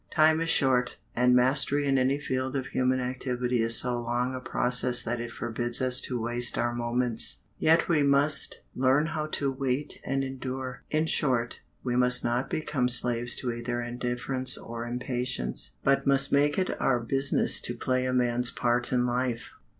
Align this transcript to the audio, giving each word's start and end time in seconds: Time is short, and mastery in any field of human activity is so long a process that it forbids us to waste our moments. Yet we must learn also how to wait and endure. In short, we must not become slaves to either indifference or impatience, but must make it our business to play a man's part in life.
Time 0.09 0.41
is 0.41 0.49
short, 0.49 0.97
and 1.15 1.35
mastery 1.35 1.85
in 1.85 1.95
any 1.99 2.19
field 2.19 2.55
of 2.55 2.65
human 2.65 2.99
activity 2.99 3.61
is 3.61 3.77
so 3.77 3.99
long 3.99 4.33
a 4.33 4.39
process 4.39 5.03
that 5.03 5.21
it 5.21 5.29
forbids 5.29 5.79
us 5.79 6.01
to 6.01 6.19
waste 6.19 6.57
our 6.57 6.73
moments. 6.73 7.43
Yet 7.59 7.87
we 7.87 8.01
must 8.01 8.63
learn 8.75 9.09
also 9.09 9.13
how 9.13 9.25
to 9.33 9.51
wait 9.51 10.01
and 10.03 10.23
endure. 10.23 10.81
In 10.89 11.05
short, 11.05 11.59
we 11.83 11.95
must 11.95 12.23
not 12.23 12.49
become 12.49 12.89
slaves 12.89 13.35
to 13.35 13.51
either 13.53 13.79
indifference 13.79 14.57
or 14.57 14.87
impatience, 14.87 15.73
but 15.83 16.07
must 16.07 16.33
make 16.33 16.57
it 16.57 16.81
our 16.81 16.99
business 16.99 17.61
to 17.61 17.75
play 17.77 18.07
a 18.07 18.11
man's 18.11 18.49
part 18.49 18.91
in 18.91 19.05
life. 19.05 19.51